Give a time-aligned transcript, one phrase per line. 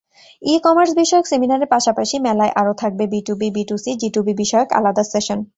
[0.41, 5.39] E-commerce বিষয়ক সেমিনারের পাশাপাশি মেলায় আরও থাকবে বিটুবি, বিটুসি, জিটুবি বিষয়ক আলাদা সেশন।